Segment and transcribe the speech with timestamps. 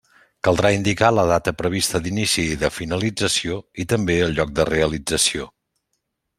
[0.45, 5.51] Caldrà indicar la data prevista d'inici i de finalització, i també el lloc de realització.